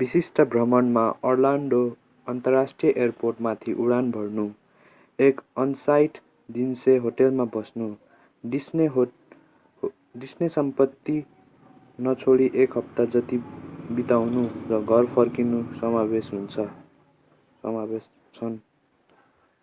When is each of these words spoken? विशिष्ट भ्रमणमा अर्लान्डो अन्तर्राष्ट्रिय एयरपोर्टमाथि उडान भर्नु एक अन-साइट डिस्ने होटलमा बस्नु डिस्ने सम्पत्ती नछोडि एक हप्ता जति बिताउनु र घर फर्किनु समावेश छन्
विशिष्ट 0.00 0.40
भ्रमणमा 0.52 1.04
अर्लान्डो 1.28 1.78
अन्तर्राष्ट्रिय 2.26 2.92
एयरपोर्टमाथि 2.96 3.72
उडान 3.84 4.10
भर्नु 4.16 4.44
एक 5.18 5.40
अन-साइट 5.64 6.18
डिस्ने 6.48 6.96
होटलमा 7.06 7.44
बस्नु 7.56 7.88
डिस्ने 8.44 8.88
सम्पत्ती 10.58 11.18
नछोडि 11.98 12.50
एक 12.66 12.78
हप्ता 12.78 13.04
जति 13.16 13.38
बिताउनु 14.00 14.46
र 14.70 14.84
घर 14.84 15.12
फर्किनु 15.16 15.64
समावेश 15.80 16.30
छन् 18.38 18.58